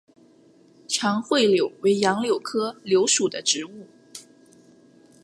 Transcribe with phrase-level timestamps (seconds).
[0.87, 3.85] 长穗柳为杨柳科柳属的植物。